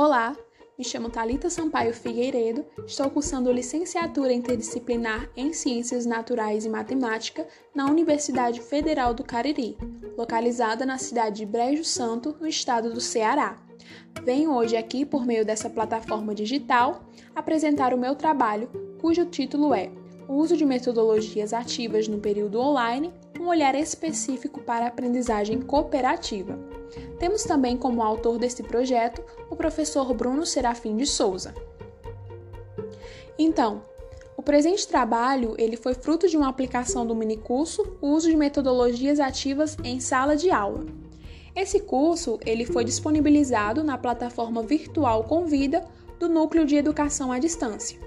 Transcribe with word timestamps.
Olá, 0.00 0.36
me 0.78 0.84
chamo 0.84 1.10
Talita 1.10 1.50
Sampaio 1.50 1.92
Figueiredo, 1.92 2.64
estou 2.86 3.10
cursando 3.10 3.50
licenciatura 3.50 4.32
interdisciplinar 4.32 5.28
em 5.36 5.52
Ciências 5.52 6.06
Naturais 6.06 6.64
e 6.64 6.68
Matemática 6.68 7.44
na 7.74 7.84
Universidade 7.86 8.60
Federal 8.60 9.12
do 9.12 9.24
Cariri, 9.24 9.76
localizada 10.16 10.86
na 10.86 10.98
cidade 10.98 11.38
de 11.38 11.46
Brejo 11.46 11.82
Santo, 11.82 12.36
no 12.40 12.46
estado 12.46 12.92
do 12.92 13.00
Ceará. 13.00 13.60
Venho 14.22 14.54
hoje 14.54 14.76
aqui, 14.76 15.04
por 15.04 15.26
meio 15.26 15.44
dessa 15.44 15.68
plataforma 15.68 16.32
digital, 16.32 17.02
apresentar 17.34 17.92
o 17.92 17.98
meu 17.98 18.14
trabalho, 18.14 18.70
cujo 19.00 19.26
título 19.26 19.74
é 19.74 19.90
O 20.28 20.34
uso 20.34 20.56
de 20.56 20.64
metodologias 20.64 21.52
ativas 21.52 22.06
no 22.06 22.20
período 22.20 22.60
online, 22.60 23.12
um 23.48 23.50
olhar 23.50 23.74
específico 23.74 24.60
para 24.60 24.84
a 24.84 24.88
aprendizagem 24.88 25.62
cooperativa. 25.62 26.58
Temos 27.18 27.44
também 27.44 27.78
como 27.78 28.02
autor 28.02 28.38
deste 28.38 28.62
projeto 28.62 29.24
o 29.48 29.56
professor 29.56 30.12
Bruno 30.12 30.44
Serafim 30.44 30.94
de 30.94 31.06
Souza. 31.06 31.54
Então, 33.38 33.82
o 34.36 34.42
presente 34.42 34.86
trabalho 34.86 35.54
ele 35.58 35.78
foi 35.78 35.94
fruto 35.94 36.28
de 36.28 36.36
uma 36.36 36.48
aplicação 36.48 37.06
do 37.06 37.16
minicurso 37.16 37.96
uso 38.02 38.28
de 38.28 38.36
metodologias 38.36 39.18
ativas 39.18 39.78
em 39.82 39.98
sala 39.98 40.36
de 40.36 40.50
aula. 40.50 40.84
Esse 41.56 41.80
curso 41.80 42.38
ele 42.44 42.66
foi 42.66 42.84
disponibilizado 42.84 43.82
na 43.82 43.96
plataforma 43.96 44.62
virtual 44.62 45.24
Convida 45.24 45.86
do 46.20 46.28
Núcleo 46.28 46.66
de 46.66 46.76
Educação 46.76 47.32
à 47.32 47.38
Distância. 47.38 47.98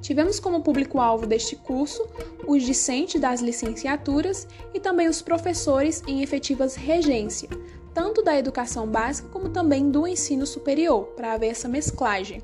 Tivemos 0.00 0.38
como 0.38 0.62
público-alvo 0.62 1.26
deste 1.26 1.56
curso 1.56 2.06
os 2.46 2.62
discentes 2.62 3.20
das 3.20 3.40
licenciaturas 3.40 4.46
e 4.72 4.78
também 4.78 5.08
os 5.08 5.22
professores 5.22 6.02
em 6.06 6.22
efetivas 6.22 6.74
regência, 6.74 7.48
tanto 7.92 8.22
da 8.22 8.36
educação 8.36 8.86
básica 8.86 9.28
como 9.30 9.48
também 9.48 9.90
do 9.90 10.06
ensino 10.06 10.46
superior, 10.46 11.06
para 11.16 11.32
haver 11.32 11.48
essa 11.48 11.68
mesclagem, 11.68 12.42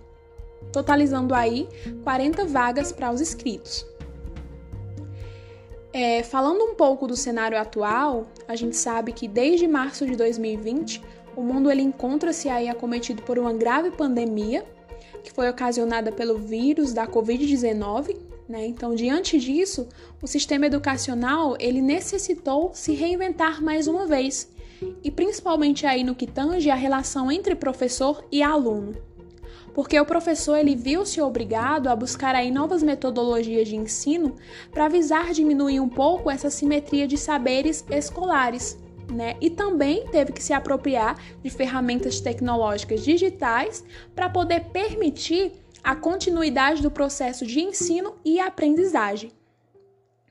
totalizando 0.73 1.35
aí 1.35 1.69
40 2.03 2.47
vagas 2.47 2.91
para 2.91 3.13
os 3.13 3.21
inscritos. 3.21 3.87
É, 5.93 6.23
falando 6.23 6.65
um 6.65 6.75
pouco 6.75 7.07
do 7.07 7.15
cenário 7.15 7.59
atual, 7.59 8.27
a 8.49 8.57
gente 8.57 8.75
sabe 8.75 9.13
que 9.13 9.29
desde 9.29 9.69
março 9.69 10.07
de 10.07 10.17
2020 10.17 11.03
o 11.37 11.43
mundo 11.43 11.71
ele 11.71 11.83
encontra-se 11.83 12.49
aí 12.49 12.69
acometido 12.69 13.23
por 13.23 13.39
uma 13.39 13.53
grave 13.53 13.91
pandemia 13.91 14.65
que 15.23 15.33
foi 15.33 15.49
ocasionada 15.49 16.11
pelo 16.13 16.39
vírus 16.39 16.93
da 16.93 17.07
Covid-19. 17.07 18.17
Né? 18.49 18.67
Então, 18.67 18.95
diante 18.95 19.39
disso, 19.39 19.89
o 20.21 20.27
sistema 20.27 20.67
educacional 20.67 21.57
ele 21.59 21.81
necessitou 21.81 22.71
se 22.75 22.93
reinventar 22.93 23.63
mais 23.63 23.87
uma 23.87 24.07
vez, 24.07 24.51
e 25.03 25.11
principalmente 25.11 25.87
aí 25.87 26.03
no 26.03 26.15
que 26.15 26.27
tange 26.27 26.69
a 26.69 26.75
relação 26.75 27.31
entre 27.31 27.55
professor 27.55 28.25
e 28.31 28.43
aluno. 28.43 28.95
Porque 29.73 29.99
o 29.99 30.05
professor 30.05 30.57
ele 30.57 30.77
viu-se 30.77 31.21
obrigado 31.21 31.89
a 31.89 31.97
buscar 31.97 32.35
aí 32.35 32.51
novas 32.51 32.83
metodologias 32.83 33.69
de 33.69 33.77
ensino 33.77 34.37
para 34.71 34.89
visar 34.89 35.33
diminuir 35.33 35.81
um 35.81 35.89
pouco 35.89 36.31
essa 36.31 36.51
simetria 36.51 37.07
de 37.07 37.17
saberes 37.17 37.85
escolares 37.91 38.82
né? 39.13 39.37
E 39.41 39.51
também 39.51 40.07
teve 40.09 40.33
que 40.33 40.43
se 40.43 40.53
apropriar 40.53 41.21
de 41.43 41.51
ferramentas 41.51 42.21
tecnológicas 42.21 43.05
digitais 43.05 43.85
para 44.15 44.29
poder 44.29 44.71
permitir 44.71 45.53
a 45.83 45.95
continuidade 45.97 46.83
do 46.83 46.91
processo 46.91 47.45
de 47.45 47.61
ensino 47.61 48.15
e 48.25 48.41
aprendizagem. 48.41 49.33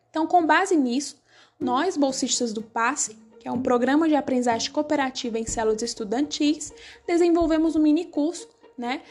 Então, 0.10 0.26
com 0.26 0.46
base 0.46 0.76
nisso, 0.76 1.22
nós, 1.60 1.96
bolsistas 1.96 2.52
do 2.52 2.62
PASSE, 2.62 3.18
que 3.40 3.48
é 3.48 3.52
um 3.52 3.62
programa 3.62 4.08
de 4.08 4.16
aprendizagem 4.16 4.72
cooperativa 4.72 5.40
em 5.40 5.46
células 5.46 5.82
estudantis, 5.82 6.74
desenvolvemos 7.08 7.76
um 7.76 7.82
mini 7.82 8.06
curso, 8.06 8.48
né, 8.78 9.02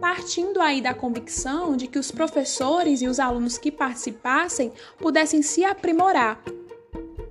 partindo 0.00 0.60
aí 0.60 0.80
da 0.80 0.94
convicção 0.94 1.76
de 1.76 1.86
que 1.86 1.98
os 1.98 2.10
professores 2.10 3.02
e 3.02 3.08
os 3.08 3.20
alunos 3.20 3.58
que 3.58 3.70
participassem 3.70 4.72
pudessem 4.98 5.42
se 5.42 5.64
aprimorar 5.64 6.42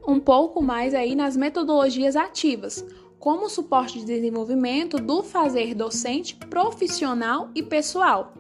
um 0.09 0.19
pouco 0.19 0.61
mais 0.61 0.93
aí 0.95 1.15
nas 1.15 1.37
metodologias 1.37 2.15
ativas, 2.15 2.83
como 3.19 3.49
suporte 3.49 3.99
de 3.99 4.05
desenvolvimento 4.05 4.97
do 4.97 5.21
fazer 5.21 5.75
docente 5.75 6.35
profissional 6.35 7.49
e 7.53 7.61
pessoal. 7.61 8.33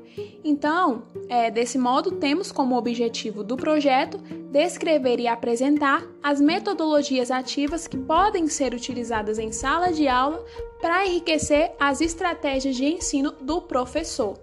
Então, 0.43 1.03
é, 1.29 1.51
desse 1.51 1.77
modo, 1.77 2.11
temos 2.11 2.51
como 2.51 2.75
objetivo 2.75 3.43
do 3.43 3.55
projeto 3.55 4.17
descrever 4.51 5.19
e 5.19 5.27
apresentar 5.27 6.03
as 6.23 6.41
metodologias 6.41 7.29
ativas 7.29 7.87
que 7.87 7.97
podem 7.97 8.47
ser 8.47 8.73
utilizadas 8.73 9.37
em 9.37 9.51
sala 9.51 9.93
de 9.93 10.07
aula 10.07 10.43
para 10.81 11.05
enriquecer 11.05 11.71
as 11.79 12.01
estratégias 12.01 12.75
de 12.75 12.85
ensino 12.85 13.31
do 13.31 13.61
professor. 13.61 14.39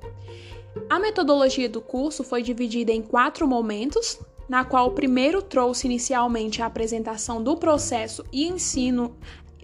A 0.89 1.01
metodologia 1.01 1.69
do 1.69 1.81
curso 1.81 2.23
foi 2.23 2.43
dividida 2.43 2.93
em 2.93 3.03
quatro 3.03 3.49
momentos, 3.49 4.21
na 4.49 4.65
qual 4.65 4.89
o 4.89 4.93
primeiro 4.93 5.43
trouxe 5.43 5.87
inicialmente 5.87 6.63
a 6.63 6.67
apresentação 6.67 7.43
do 7.43 7.57
processo 7.57 8.25
e 8.33 8.47
ensino 8.47 9.17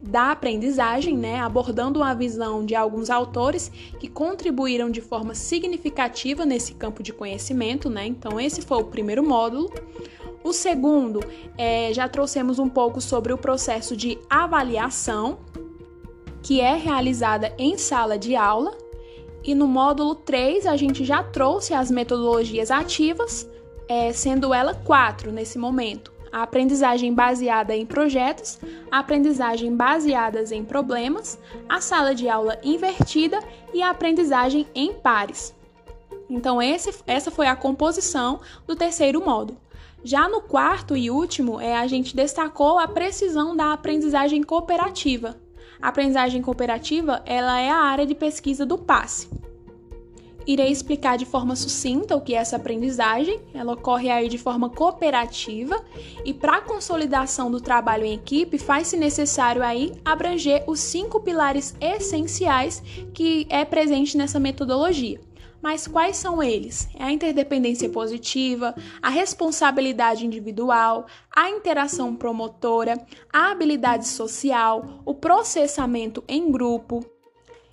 da 0.03 0.33
aprendizagem, 0.33 1.17
né, 1.17 1.39
abordando 1.39 2.03
a 2.03 2.13
visão 2.13 2.67
de 2.67 2.75
alguns 2.75 3.09
autores 3.09 3.71
que 4.01 4.09
contribuíram 4.09 4.91
de 4.91 5.01
forma 5.01 5.33
significativa 5.35 6.45
nesse 6.45 6.75
campo 6.75 7.03
de 7.03 7.13
conhecimento, 7.13 7.89
né? 7.89 8.07
Então 8.07 8.41
esse 8.41 8.63
foi 8.63 8.79
o 8.79 8.85
primeiro 8.85 9.23
módulo. 9.23 9.71
O 10.43 10.53
segundo, 10.53 11.21
é, 11.57 11.93
já 11.95 12.09
trouxemos 12.09 12.59
um 12.59 12.69
pouco 12.69 13.01
sobre 13.01 13.33
o 13.33 13.39
processo 13.39 13.97
de 13.97 14.19
avaliação, 14.29 15.39
que 16.43 16.61
é 16.61 16.75
realizada 16.75 17.55
em 17.57 17.79
sala 17.79 18.19
de 18.19 18.35
aula. 18.35 18.77
E 19.45 19.55
no 19.55 19.69
módulo 19.69 20.17
3, 20.17 20.67
a 20.67 20.77
gente 20.77 21.05
já 21.05 21.23
trouxe 21.23 21.75
as 21.75 21.93
metodologias 21.93 22.73
ativas, 22.73 23.49
é, 23.89 24.13
sendo 24.13 24.53
ela 24.53 24.75
quatro 24.75 25.33
nesse 25.33 25.59
momento: 25.59 26.13
a 26.33 26.43
aprendizagem 26.43 27.13
baseada 27.13 27.77
em 27.77 27.85
projetos, 27.85 28.59
a 28.91 29.01
aprendizagem 29.01 29.77
baseadas 29.77 30.51
em 30.51 30.65
problemas, 30.65 31.39
a 31.69 31.81
sala 31.81 32.15
de 32.15 32.29
aula 32.29 32.59
invertida 32.63 33.39
e 33.75 33.83
a 33.83 33.91
aprendizagem 33.91 34.67
em 34.75 34.93
pares. 34.95 35.55
Então, 36.31 36.63
esse, 36.63 36.95
essa 37.07 37.31
foi 37.31 37.47
a 37.47 37.55
composição 37.55 38.41
do 38.67 38.75
terceiro 38.75 39.23
módulo. 39.23 39.61
Já 40.03 40.29
no 40.29 40.41
quarto 40.41 40.97
e 40.97 41.11
último, 41.11 41.61
é, 41.61 41.77
a 41.77 41.87
gente 41.87 42.17
destacou 42.17 42.79
a 42.79 42.89
precisão 42.89 43.55
da 43.55 43.73
aprendizagem 43.73 44.43
cooperativa. 44.43 45.37
A 45.81 45.89
aprendizagem 45.89 46.41
cooperativa 46.41 47.23
ela 47.27 47.61
é 47.61 47.71
a 47.71 47.77
área 47.77 48.07
de 48.07 48.15
pesquisa 48.15 48.65
do 48.65 48.79
PASSE. 48.79 49.29
Irei 50.47 50.71
explicar 50.71 51.17
de 51.17 51.25
forma 51.25 51.55
sucinta 51.55 52.17
o 52.17 52.21
que 52.21 52.35
é 52.35 52.39
essa 52.39 52.57
aprendizagem. 52.57 53.41
Ela 53.55 53.75
ocorre 53.75 54.11
aí 54.11 54.29
de 54.29 54.39
forma 54.39 54.69
cooperativa 54.69 55.83
e 56.25 56.35
para 56.35 56.57
a 56.57 56.63
consolidação 56.63 57.51
do 57.51 57.61
trabalho 57.61 58.05
em 58.05 58.15
equipe 58.15 58.59
faz-se 58.59 58.97
necessário 58.97 59.63
aí 59.63 59.93
abranger 60.05 60.65
os 60.67 60.81
cinco 60.81 61.21
pilares 61.21 61.75
essenciais 61.81 62.83
que 63.15 63.47
é 63.49 63.65
presente 63.65 64.17
nessa 64.17 64.41
metodologia. 64.41 65.21
Mas 65.63 65.87
quais 65.87 66.17
são 66.17 66.43
eles? 66.43 66.89
É 66.99 67.05
a 67.05 67.13
interdependência 67.13 67.89
positiva, 67.89 68.75
a 69.01 69.09
responsabilidade 69.09 70.27
individual, 70.27 71.07
a 71.35 71.49
interação 71.51 72.17
promotora, 72.17 72.99
a 73.33 73.53
habilidade 73.53 74.09
social, 74.09 75.01
o 75.05 75.15
processamento 75.15 76.25
em 76.27 76.51
grupo, 76.51 77.07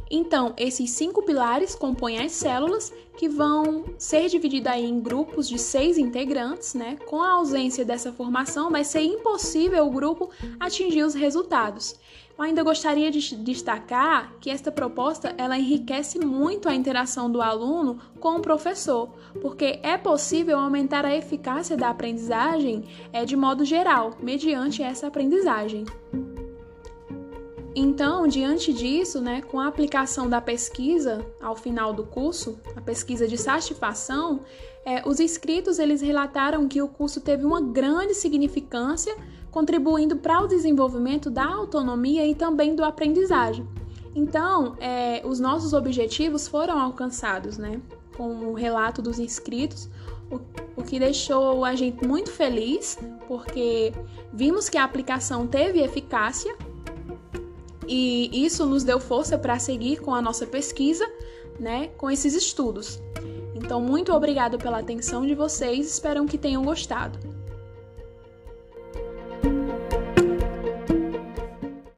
então, 0.09 0.53
esses 0.57 0.89
cinco 0.89 1.21
pilares 1.21 1.75
compõem 1.75 2.19
as 2.19 2.31
células 2.31 2.91
que 3.15 3.29
vão 3.29 3.85
ser 3.97 4.27
divididas 4.27 4.75
em 4.77 4.99
grupos 4.99 5.47
de 5.47 5.59
seis 5.59 5.97
integrantes, 5.97 6.73
né? 6.73 6.97
Com 7.05 7.21
a 7.21 7.33
ausência 7.33 7.85
dessa 7.85 8.11
formação, 8.11 8.71
vai 8.71 8.83
ser 8.83 9.01
impossível 9.01 9.85
o 9.85 9.91
grupo 9.91 10.29
atingir 10.59 11.03
os 11.03 11.13
resultados. 11.13 11.95
Eu 12.39 12.43
ainda 12.45 12.63
gostaria 12.63 13.11
de 13.11 13.35
destacar 13.35 14.33
que 14.39 14.49
esta 14.49 14.71
proposta 14.71 15.35
ela 15.37 15.57
enriquece 15.57 16.17
muito 16.17 16.69
a 16.69 16.73
interação 16.73 17.29
do 17.29 17.41
aluno 17.41 17.99
com 18.17 18.37
o 18.37 18.41
professor, 18.41 19.09
porque 19.41 19.81
é 19.83 19.97
possível 19.97 20.57
aumentar 20.57 21.03
a 21.03 21.13
eficácia 21.13 21.75
da 21.75 21.89
aprendizagem 21.89 22.85
é, 23.11 23.25
de 23.25 23.35
modo 23.35 23.65
geral, 23.65 24.15
mediante 24.21 24.81
essa 24.81 25.07
aprendizagem. 25.07 25.83
Então, 27.75 28.27
diante 28.27 28.73
disso, 28.73 29.21
né, 29.21 29.41
com 29.41 29.59
a 29.59 29.67
aplicação 29.67 30.27
da 30.27 30.41
pesquisa 30.41 31.25
ao 31.41 31.55
final 31.55 31.93
do 31.93 32.03
curso, 32.03 32.59
a 32.75 32.81
pesquisa 32.81 33.27
de 33.27 33.37
satisfação, 33.37 34.41
é, 34.85 35.07
os 35.07 35.19
inscritos 35.19 35.77
eles 35.77 36.01
relataram 36.01 36.67
que 36.67 36.81
o 36.81 36.87
curso 36.87 37.21
teve 37.21 37.45
uma 37.45 37.61
grande 37.61 38.15
significância, 38.15 39.15
contribuindo 39.51 40.15
para 40.15 40.41
o 40.41 40.47
desenvolvimento 40.47 41.29
da 41.29 41.45
autonomia 41.45 42.25
e 42.25 42.33
também 42.33 42.75
do 42.75 42.83
aprendizagem. 42.83 43.67
Então, 44.15 44.75
é, 44.79 45.21
os 45.23 45.39
nossos 45.39 45.73
objetivos 45.73 46.47
foram 46.47 46.79
alcançados, 46.79 47.57
né, 47.57 47.79
com 48.17 48.47
o 48.47 48.53
relato 48.53 49.01
dos 49.01 49.19
inscritos, 49.19 49.89
o, 50.75 50.83
que 50.83 50.99
deixou 50.99 51.65
a 51.65 51.75
gente 51.75 52.05
muito 52.05 52.31
feliz, 52.31 52.97
porque 53.27 53.93
vimos 54.31 54.69
que 54.69 54.77
a 54.77 54.83
aplicação 54.83 55.47
teve 55.47 55.81
eficácia 55.81 56.55
E 57.91 58.45
isso 58.45 58.67
nos 58.67 58.83
deu 58.83 58.99
força 58.99 59.35
para 59.35 59.57
seguir 59.57 59.99
com 59.99 60.13
a 60.13 60.21
nossa 60.21 60.45
pesquisa, 60.45 61.11
né, 61.59 61.89
com 61.97 62.09
esses 62.09 62.35
estudos. 62.35 63.01
Então, 63.55 63.81
muito 63.81 64.13
obrigado 64.13 64.59
pela 64.59 64.77
atenção 64.77 65.25
de 65.25 65.33
vocês, 65.33 65.87
espero 65.87 66.23
que 66.25 66.37
tenham 66.37 66.63
gostado. 66.63 67.17